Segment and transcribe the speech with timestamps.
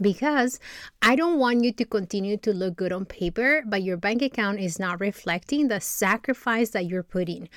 [0.00, 0.58] because
[1.02, 4.60] I don't want you to continue to look good on paper, but your bank account
[4.60, 7.48] is not reflecting the sacrifice that you're putting.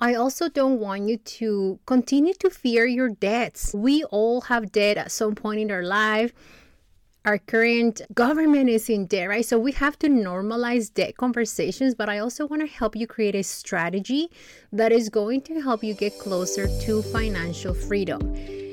[0.00, 3.72] I also don't want you to continue to fear your debts.
[3.74, 6.32] We all have debt at some point in our life.
[7.24, 9.46] Our current government is in debt, right?
[9.46, 13.34] So we have to normalize debt conversations, but I also want to help you create
[13.34, 14.30] a strategy
[14.72, 18.63] that is going to help you get closer to financial freedom.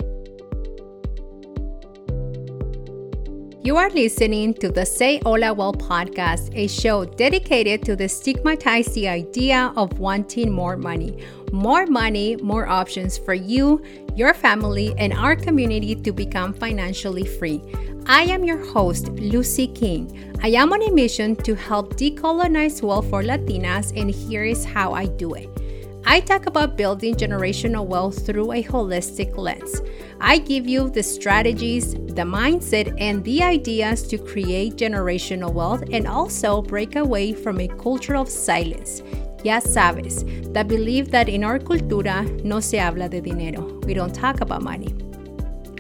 [3.64, 9.08] You are listening to the Say Hola Wealth podcast, a show dedicated to destigmatize the
[9.08, 11.24] idea of wanting more money.
[11.52, 13.84] More money, more options for you,
[14.16, 17.62] your family, and our community to become financially free.
[18.08, 20.34] I am your host, Luzy King.
[20.42, 24.94] I am on a mission to help decolonize wealth for Latinas, and here is how
[24.94, 25.61] I do it.
[26.06, 29.82] I talk about building generational wealth through a holistic lens.
[30.20, 36.08] I give you the strategies, the mindset, and the ideas to create generational wealth and
[36.08, 39.02] also break away from a culture of silence.
[39.44, 43.80] Ya sabes, that believe that in our cultura no se habla de dinero.
[43.86, 45.01] We don't talk about money.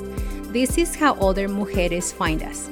[0.50, 2.70] This is how other mujeres find us.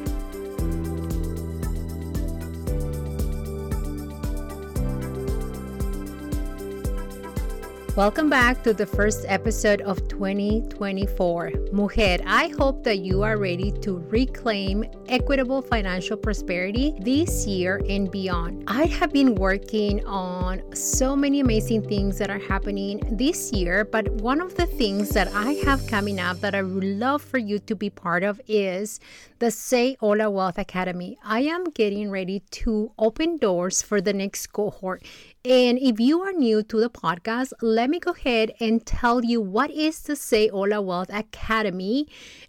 [7.96, 11.52] Welcome back to the first episode of 2024.
[11.72, 18.10] Mujer, I hope that you are ready to reclaim equitable financial prosperity this year and
[18.10, 18.64] beyond.
[18.66, 24.10] I have been working on so many amazing things that are happening this year, but
[24.20, 27.58] one of the things that I have coming up that I would love for you
[27.60, 29.00] to be part of is
[29.38, 31.18] the Say Hola Wealth Academy.
[31.24, 35.02] I am getting ready to open doors for the next cohort.
[35.46, 39.40] And if you are new to the podcast, let me go ahead and tell you
[39.40, 42.08] what is the Say Hola Wealth Academy.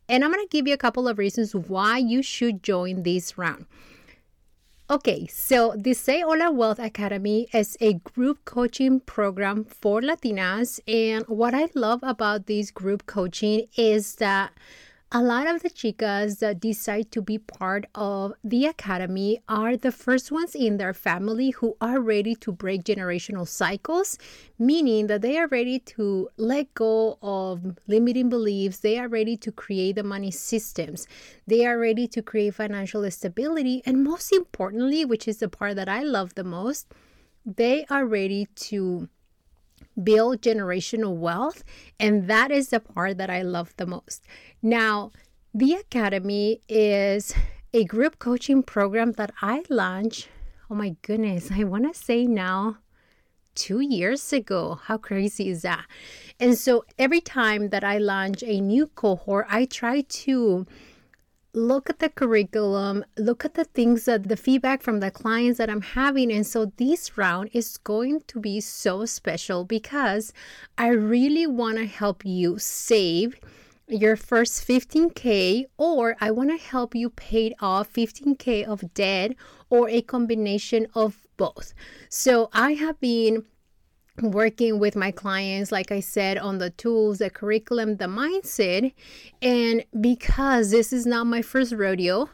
[0.10, 3.38] And I'm going to give you a couple of reasons why you should join this
[3.38, 3.68] round.
[4.90, 10.80] Okay, so the Say Hola Wealth Academy is a group coaching program for Latinas.
[10.88, 14.54] And what I love about this group coaching is that
[15.10, 19.92] a lot of the chicas that decide to be part of the academy are the
[19.92, 24.18] first ones in their family who are ready to break generational cycles,
[24.60, 28.80] meaning that they are ready to let go of limiting beliefs.
[28.80, 31.08] They are ready to create the money systems.
[31.48, 33.82] They are ready to create financial stability.
[33.86, 36.86] And most importantly, which is the part that I love the most,
[37.46, 39.08] they are ready to
[40.02, 41.64] build generational wealth.
[42.00, 44.24] And that is the part that I love the most.
[44.62, 45.12] Now,
[45.54, 47.34] the Academy is
[47.74, 50.30] a group coaching program that I launched.
[50.70, 52.78] Oh my goodness, I want to say now
[53.54, 54.80] two years ago.
[54.84, 55.86] How crazy is that?
[56.40, 60.66] And so every time that I launch a new cohort, I try to
[61.54, 65.70] look at the curriculum, look at the things that the feedback from the clients that
[65.70, 66.32] I'm having.
[66.32, 70.34] And so this round is going to be so special because
[70.78, 73.40] I really want to help you save
[73.88, 79.32] your first 15K, or I want to help you pay off 15K of debt,
[79.70, 81.74] or a combination of both.
[82.10, 83.46] So I have been
[84.22, 88.94] working with my clients, like I said, on the tools, the curriculum, the mindset.
[89.42, 92.30] And because this is not my first rodeo,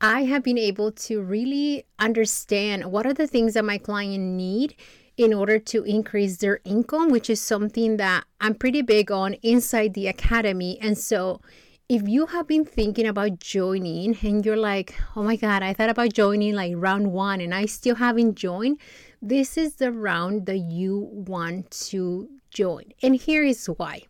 [0.00, 4.76] I have been able to really understand what are the things that my client need
[5.16, 9.94] in order to increase their income, which is something that I'm pretty big on inside
[9.94, 10.78] the academy.
[10.80, 11.40] And so
[11.88, 15.90] if you have been thinking about joining and you're like, oh my God, I thought
[15.90, 18.80] about joining like round one and I still haven't joined,
[19.20, 22.84] this is the round that you want to join.
[23.02, 24.02] And here is why.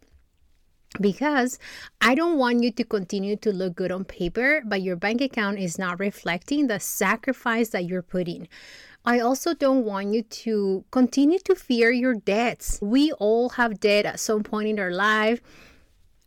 [1.01, 1.59] because
[2.01, 5.59] I don't want you to continue to look good on paper, but your bank account
[5.59, 8.49] is not reflecting the sacrifice that you're putting.
[9.07, 12.79] I also don't want you to continue to fear your debts.
[12.81, 15.43] We all have debt at some point in our life.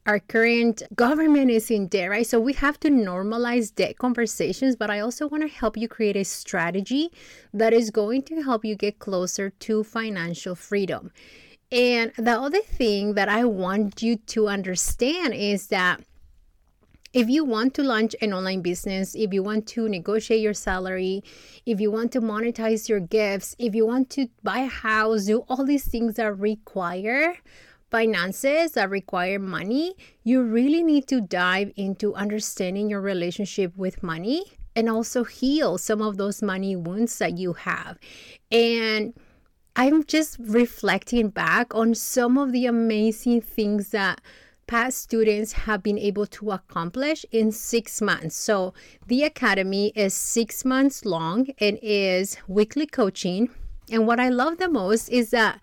[0.06, 2.26] Our current government is in debt, right?
[2.26, 6.16] So we have to normalize debt conversations, but I also want to help you create
[6.16, 7.10] a strategy
[7.52, 11.12] that is going to help you get closer to financial freedom.
[11.72, 16.02] And the other thing that I want you to understand is that
[17.14, 21.24] if you want to launch an online business, if you want to negotiate your salary,
[21.66, 25.40] if you want to monetize your gifts, if you want to buy a house, do
[25.50, 27.36] all these things that require
[27.90, 34.44] finances, that require money, you really need to dive into understanding your relationship with money
[34.76, 37.98] and also heal some of those money wounds that you have.
[38.52, 39.14] And
[39.76, 44.22] I'm just reflecting back on some of the amazing things that
[44.68, 48.36] past students have been able to accomplish in six months.
[48.36, 48.74] So,
[49.08, 53.50] the academy is six months long and is weekly coaching.
[53.90, 55.60] And what I love the most is that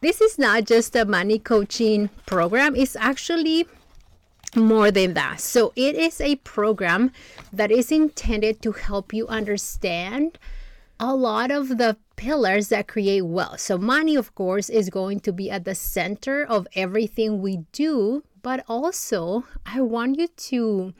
[0.00, 3.66] this is not just a money coaching program, it's actually
[4.56, 5.40] more than that.
[5.40, 7.12] So, it is a program
[7.52, 10.38] that is intended to help you understand
[10.98, 13.60] a lot of the pillars that create wealth.
[13.60, 18.24] So, money, of course, is going to be at the center of everything we do,
[18.42, 20.94] but also I want you to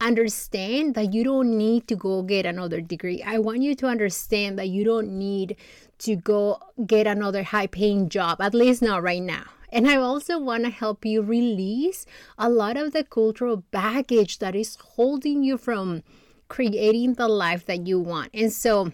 [0.00, 3.22] understand that you don't need to go get another degree.
[3.22, 5.56] I want you to understand that you don't need
[5.98, 9.44] to go get another high paying job, at least not right now.
[9.70, 12.06] And I also want to help you release
[12.38, 16.02] a lot of the cultural baggage that is holding you from
[16.48, 18.30] creating the life that you want.
[18.32, 18.92] And so,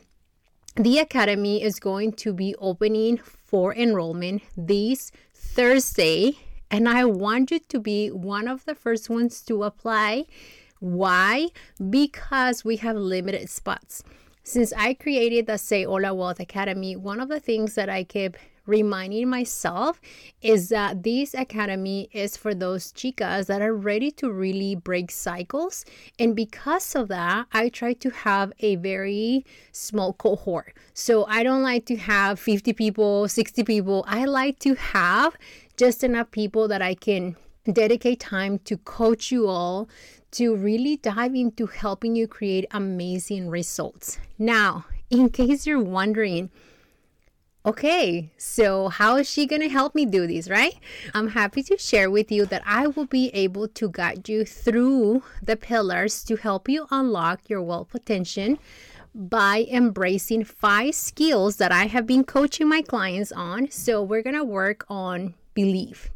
[0.76, 6.38] the Academy is going to be opening for enrollment this Thursday,
[6.68, 10.24] and I want you to be one of the first ones to apply.
[10.80, 11.48] Why?
[11.90, 14.02] Because we have limited spots.
[14.46, 18.36] Since I created the Say Hola Wealth Academy, one of the things that I keep
[18.66, 20.02] reminding myself
[20.42, 25.86] is that this academy is for those chicas that are ready to really break cycles.
[26.18, 30.74] And because of that, I try to have a very small cohort.
[30.92, 34.04] So I don't like to have 50 people, 60 people.
[34.06, 35.36] I like to have
[35.78, 37.36] just enough people that I can
[37.72, 39.88] dedicate time to coach you all
[40.34, 44.18] to really dive into helping you create amazing results.
[44.38, 46.50] Now, in case you're wondering,
[47.64, 50.74] okay, so how is she going to help me do this, right?
[51.14, 55.22] I'm happy to share with you that I will be able to guide you through
[55.42, 58.58] the pillars to help you unlock your wealth potential
[59.14, 63.70] by embracing five skills that I have been coaching my clients on.
[63.70, 66.10] So, we're going to work on belief.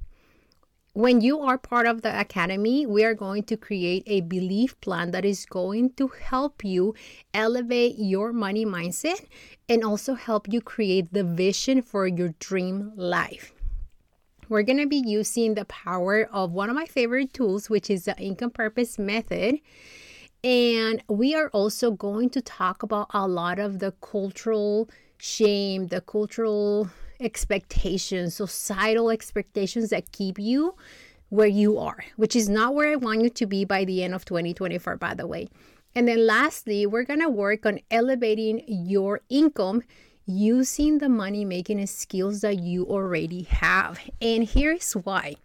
[0.98, 5.12] When you are part of the academy, we are going to create a belief plan
[5.12, 6.96] that is going to help you
[7.32, 9.24] elevate your money mindset
[9.68, 13.52] and also help you create the vision for your dream life.
[14.48, 18.06] We're going to be using the power of one of my favorite tools, which is
[18.06, 19.60] the income purpose method.
[20.42, 26.00] And we are also going to talk about a lot of the cultural shame, the
[26.00, 30.74] cultural expectations, societal expectations that keep you
[31.28, 34.14] where you are, which is not where I want you to be by the end
[34.14, 35.48] of 2024, by the way.
[35.94, 39.82] And then lastly, we're going to work on elevating your income
[40.26, 43.98] using the money making skills that you already have.
[44.20, 45.36] And here's why.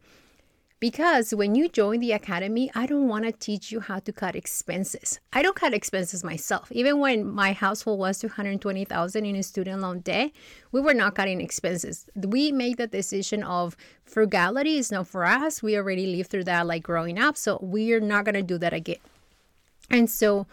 [0.84, 4.36] Because when you join the academy, I don't want to teach you how to cut
[4.36, 5.18] expenses.
[5.32, 6.70] I don't cut expenses myself.
[6.74, 10.32] Even when my household was 220,000 in a student loan debt,
[10.74, 12.06] we were not cutting expenses.
[12.16, 15.64] We made the decision of frugality is not for us.
[15.64, 18.58] We already lived through that like growing up, so we are not going to do
[18.58, 18.98] that again.
[19.90, 20.48] And so,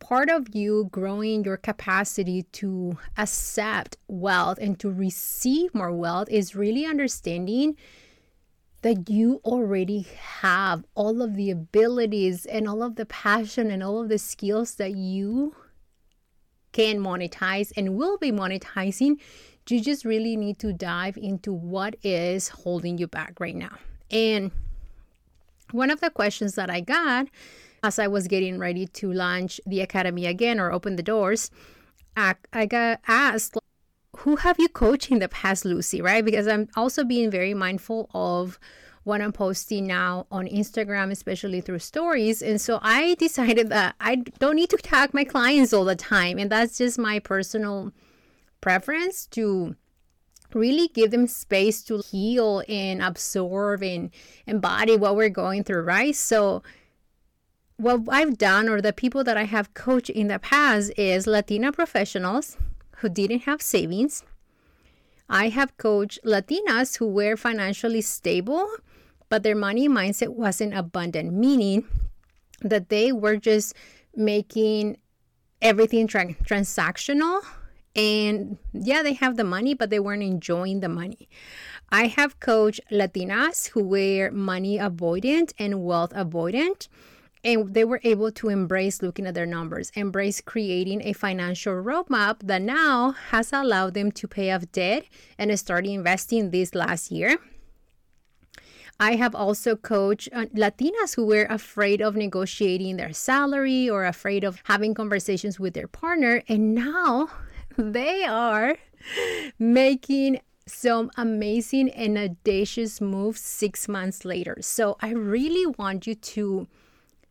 [0.00, 6.56] part of you growing your capacity to accept wealth and to receive more wealth is
[6.56, 7.76] really understanding
[8.84, 10.06] that you already
[10.42, 14.74] have all of the abilities and all of the passion and all of the skills
[14.74, 15.56] that you
[16.72, 19.18] can monetize and will be monetizing.
[19.70, 23.78] You just really need to dive into what is holding you back right now.
[24.10, 24.50] And
[25.70, 27.28] one of the questions that I got
[27.82, 31.50] as I was getting ready to launch the academy again or open the doors,
[32.18, 33.56] I, I got asked,
[34.18, 36.02] Who have you coached in the past, Luzy?
[36.02, 36.24] Right?
[36.24, 38.58] Because I'm also being very mindful of
[39.04, 42.42] what I'm posting now on Instagram, especially through stories.
[42.42, 46.38] And so I decided that I don't need to tag my clients all the time.
[46.38, 47.92] And that's just my personal
[48.60, 49.76] preference to
[50.54, 54.10] really give them space to heal and absorb and
[54.46, 56.14] embody what we're going through, right?
[56.16, 56.62] So,
[57.76, 61.72] what I've done, or the people that I have coached in the past, is Latina
[61.72, 62.56] professionals
[63.04, 64.24] who didn't have savings.
[65.28, 68.66] I have coached Latinas who were financially stable,
[69.28, 71.84] but their money mindset wasn't abundant, meaning
[72.62, 73.74] that they were just
[74.16, 74.96] making
[75.60, 77.42] everything tra- transactional
[77.94, 81.28] and yeah, they have the money, but they weren't enjoying the money.
[81.90, 86.88] I have coached Latinas who were money avoidant and wealth avoidant.
[87.44, 92.38] And they were able to embrace looking at their numbers, embrace creating a financial roadmap
[92.44, 95.04] that now has allowed them to pay off debt
[95.38, 97.38] and start investing this last year.
[98.98, 104.44] I have also coached uh, Latinas who were afraid of negotiating their salary or afraid
[104.44, 106.42] of having conversations with their partner.
[106.48, 107.28] And now
[107.76, 108.76] they are
[109.58, 114.56] making some amazing and audacious moves six months later.
[114.60, 116.66] So I really want you to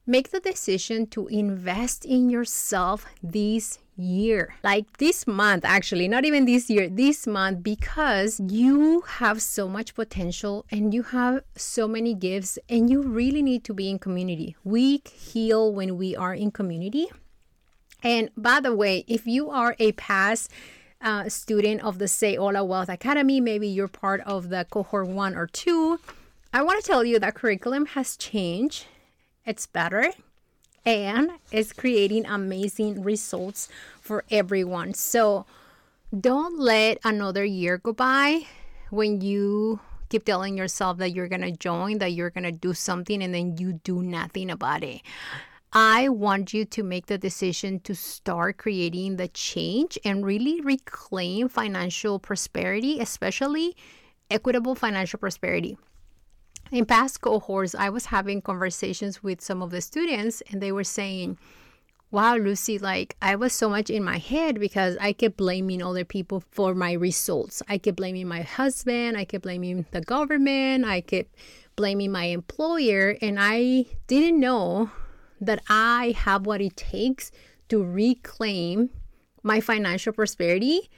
[0.05, 4.55] make the decision to invest in yourself this year.
[4.63, 9.95] Like this month, actually, not even this year, this month, because you have so much
[9.95, 14.55] potential and you have so many gifts, and you really need to be in community.
[14.63, 17.07] We heal when we are in community.
[18.01, 20.51] And by the way, if you are a past
[20.99, 25.35] uh, student of the Say Hola Wealth Academy, maybe you're part of the cohort one
[25.35, 25.99] or two,
[26.53, 28.85] I want to tell you that curriculum has changed.
[29.45, 30.11] It's better
[30.85, 33.69] and it's creating amazing results
[34.01, 34.93] for everyone.
[34.93, 35.45] So
[36.17, 38.47] don't let another year go by
[38.89, 42.73] when you keep telling yourself that you're going to join, that you're going to do
[42.73, 45.01] something, and then you do nothing about it.
[45.73, 51.49] I want you to make the decision to start creating the change and really reclaim
[51.49, 53.75] financial prosperity, especially
[54.29, 55.77] equitable financial prosperity.
[56.73, 60.83] In past cohorts, I was having conversations with some of the students, and they were
[60.83, 61.37] saying,
[62.09, 66.03] Wow, Luzy, like I was so much in my head because I kept blaming other
[66.03, 67.61] people for my results.
[67.69, 71.35] I kept blaming my husband, I kept blaming the government, I kept
[71.75, 74.89] blaming my employer, and I didn't know
[75.41, 77.29] that I have what it takes
[77.69, 78.89] to reclaim
[79.43, 80.89] my financial prosperity.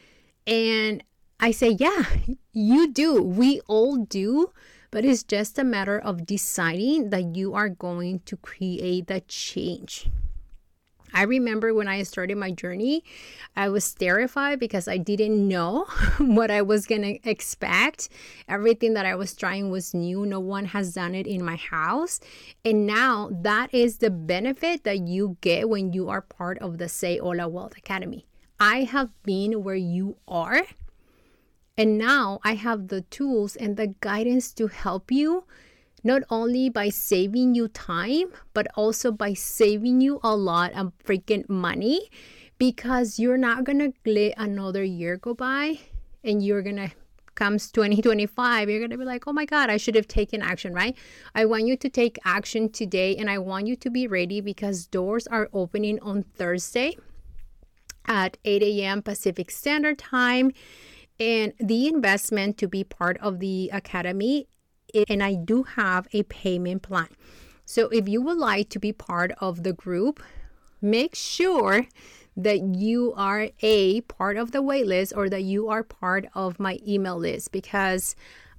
[0.48, 1.04] And
[1.42, 2.06] I say, yeah,
[2.54, 3.22] you do.
[3.22, 4.54] We all do.
[4.92, 10.10] But it's just a matter of deciding that you are going to create that change.
[11.16, 13.02] I remember when I started my journey,
[13.56, 15.86] I was terrified because I didn't know
[16.18, 18.10] what I was going to expect.
[18.50, 20.26] Everything that I was trying was new.
[20.26, 22.20] No one has done it in my house.
[22.66, 26.90] And now that is the benefit that you get when you are part of the
[26.90, 28.26] Say Hola Wealth Academy.
[28.60, 30.64] I have been where you are.
[31.78, 35.44] And now I have the tools and the guidance to help you
[36.04, 41.50] not only by saving you time, but also by saving you a lot of freaking
[41.50, 42.10] money
[42.58, 45.80] because you're not gonna let another year go by
[46.24, 46.92] and you're gonna
[47.34, 50.96] comes 2025 you're gonna be like oh my god i should have taken action right?
[51.36, 54.88] I want you to take action today and i want you to be ready because
[54.88, 56.98] doors are opening on thursday
[58.06, 60.54] at 8 a.m pacific standard time
[61.20, 64.48] and the investment to be part of the academy
[65.10, 67.10] and I do have a payment plan.
[67.66, 70.22] So if you would like to be part of the group,
[70.82, 71.88] make sure
[72.38, 76.80] that you are a part of the waitlist or that you are part of my
[76.88, 78.16] email list because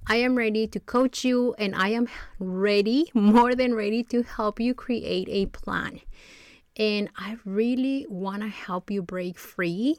[0.07, 2.07] I am ready to coach you and I am
[2.39, 6.01] ready, more than ready to help you create a plan.
[6.75, 9.97] And I really want to help you break free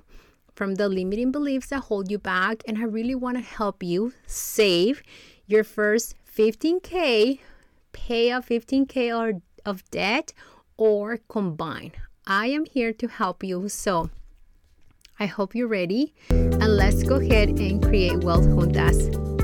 [0.58, 2.64] from the limiting beliefs that hold you back.
[2.66, 5.04] And I really want to help you save
[5.46, 7.38] your first 15K,
[7.92, 10.32] pay off 15K or, of debt,
[10.76, 11.92] or combine.
[12.26, 13.68] I am here to help you.
[13.68, 14.10] So
[15.20, 16.12] I hope you're ready.
[16.30, 19.37] And let's go ahead and create wealth juntas.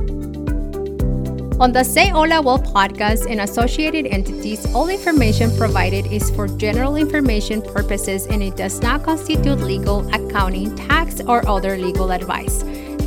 [1.65, 6.97] On the Say Hola Wealth podcast and associated entities, all information provided is for general
[6.97, 12.63] information purposes and it does not constitute legal, accounting, tax, or other legal advice.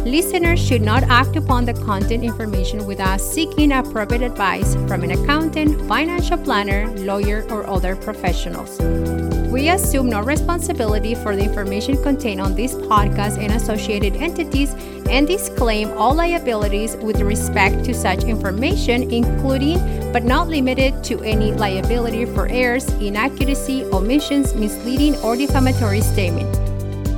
[0.08, 5.80] Listeners should not act upon the content information without seeking appropriate advice from an accountant,
[5.88, 8.80] financial planner, lawyer, or other professionals.
[9.50, 14.74] We assume no responsibility for the information contained on this podcast and associated entities
[15.10, 19.80] and disclaim all liabilities with respect to such information, including
[20.12, 26.51] but not limited to any liability for errors, inaccuracy, omissions, misleading, or defamatory statement.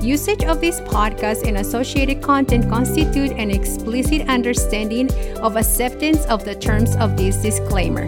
[0.04, 6.54] Usage of this podcast and associated content constitute an explicit understanding of acceptance of the
[6.54, 8.08] terms of this disclaimer.